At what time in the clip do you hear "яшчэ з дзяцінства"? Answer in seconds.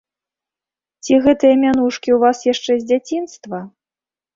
2.53-3.67